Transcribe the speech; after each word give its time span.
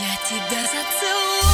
Я 0.00 0.16
тебя 0.26 0.62
зацелую. 0.62 1.51